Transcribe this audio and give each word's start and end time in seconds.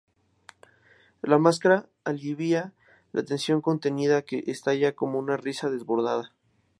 La 1.21 1.37
máscara 1.37 1.87
alivia 2.05 2.73
la 3.11 3.21
tensión 3.23 3.61
contenida, 3.61 4.23
que 4.23 4.43
estalla 4.47 4.95
como 4.95 5.19
una 5.19 5.37
risa 5.37 5.69
desbordada". 5.69 6.33